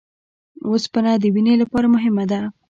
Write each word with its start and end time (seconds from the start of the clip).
اوسپنه 0.69 1.11
د 1.17 1.23
وینې 1.33 1.53
لپاره 1.61 1.87
مهمه 1.95 2.23
ده 2.31 2.39